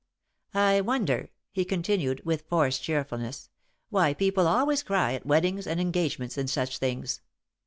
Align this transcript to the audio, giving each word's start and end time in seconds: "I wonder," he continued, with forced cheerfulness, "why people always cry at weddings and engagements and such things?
"I 0.55 0.81
wonder," 0.81 1.29
he 1.51 1.63
continued, 1.63 2.25
with 2.25 2.47
forced 2.49 2.81
cheerfulness, 2.81 3.49
"why 3.91 4.15
people 4.15 4.47
always 4.47 4.81
cry 4.81 5.13
at 5.13 5.27
weddings 5.27 5.67
and 5.67 5.79
engagements 5.79 6.39
and 6.39 6.49
such 6.49 6.79
things? 6.79 7.21